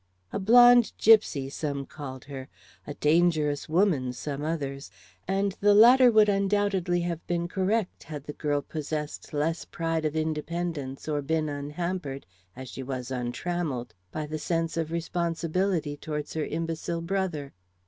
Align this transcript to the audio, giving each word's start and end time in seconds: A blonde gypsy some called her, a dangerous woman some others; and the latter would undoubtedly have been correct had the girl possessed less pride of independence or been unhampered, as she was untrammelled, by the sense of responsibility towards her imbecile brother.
A 0.33 0.39
blonde 0.39 0.93
gypsy 0.97 1.51
some 1.51 1.85
called 1.85 2.23
her, 2.25 2.49
a 2.87 2.95
dangerous 2.95 3.69
woman 3.69 4.13
some 4.13 4.43
others; 4.43 4.89
and 5.27 5.51
the 5.61 5.75
latter 5.75 6.11
would 6.11 6.27
undoubtedly 6.27 7.01
have 7.01 7.21
been 7.27 7.47
correct 7.47 8.01
had 8.05 8.23
the 8.23 8.33
girl 8.33 8.63
possessed 8.63 9.31
less 9.31 9.63
pride 9.63 10.03
of 10.03 10.15
independence 10.15 11.07
or 11.07 11.21
been 11.21 11.47
unhampered, 11.49 12.25
as 12.55 12.67
she 12.67 12.81
was 12.81 13.11
untrammelled, 13.11 13.93
by 14.11 14.25
the 14.25 14.39
sense 14.39 14.75
of 14.75 14.89
responsibility 14.91 15.95
towards 15.95 16.33
her 16.33 16.45
imbecile 16.45 17.01
brother. 17.01 17.53